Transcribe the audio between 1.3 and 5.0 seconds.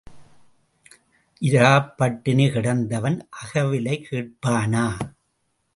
இராப் பட்டினி கிடந்தவன் அகவிலை கேட்பானா?